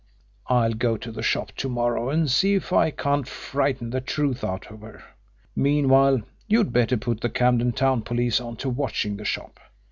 [0.47, 4.43] I'll go to the shop to morrow and see if I can't frighten the truth
[4.43, 5.03] out of her.
[5.55, 9.59] Meanwhile, you'd better put the Camden Town police on to watching the shop.